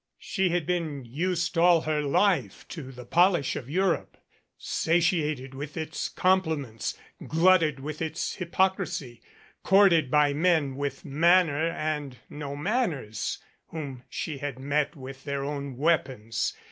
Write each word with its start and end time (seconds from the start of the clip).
She 0.17 0.49
had 0.49 0.65
been 0.65 1.05
used 1.05 1.59
all 1.59 1.81
her 1.81 2.01
life 2.01 2.67
to 2.69 2.91
the 2.91 3.05
polish 3.05 3.55
of 3.55 3.69
Europe, 3.69 4.17
sa 4.57 4.93
tiated 4.93 5.53
with 5.53 5.77
its 5.77 6.09
compliments, 6.09 6.97
glutted 7.27 7.79
with 7.79 8.01
its 8.01 8.33
hypocrisy, 8.37 9.21
courted 9.61 10.09
by 10.09 10.33
men 10.33 10.75
with 10.75 11.05
manner 11.05 11.69
and 11.69 12.17
no 12.31 12.55
manners, 12.55 13.37
whom 13.67 14.01
she 14.09 14.39
had 14.39 14.57
met 14.57 14.95
with 14.95 15.23
their 15.23 15.43
own 15.43 15.77
weapons. 15.77 16.55